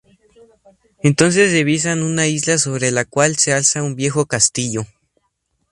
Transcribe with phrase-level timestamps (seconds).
[1.03, 4.87] Entonces divisan una isla sobre la cual se alza un viejo castillo.